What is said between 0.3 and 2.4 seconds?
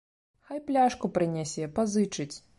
Хай пляшку прынясе, пазычыць.